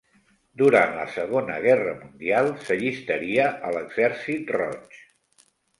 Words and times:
Durant 0.61 0.95
la 0.99 1.03
Segona 1.17 1.59
Guerra 1.67 1.93
Mundial 1.99 2.51
s'allistaria 2.65 3.47
a 3.71 3.79
l'Exèrcit 3.79 4.55
Roig. 4.61 5.03